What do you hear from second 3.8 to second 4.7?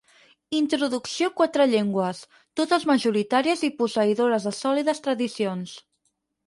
posseïdores de